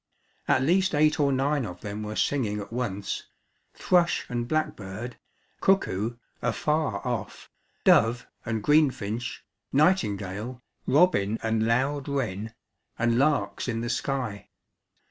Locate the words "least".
0.63-0.95